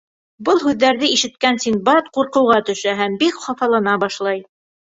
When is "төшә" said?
2.71-2.97